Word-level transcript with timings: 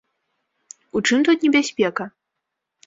У 0.99 1.03
чым 1.11 1.19
тут 1.29 1.37
небяспека? 1.49 2.03